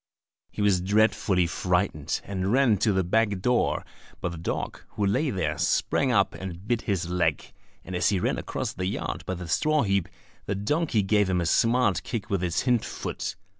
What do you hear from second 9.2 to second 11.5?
by the straw heap, the donkey gave him a